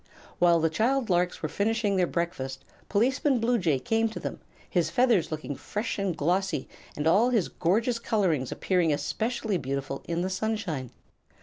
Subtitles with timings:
[0.39, 5.29] While the child larks were finishing their breakfast Policeman Bluejay came to them, his feathers
[5.31, 10.89] looking fresh and glossy and all his gorgeous colorings appearing especially beautiful in the sunshine.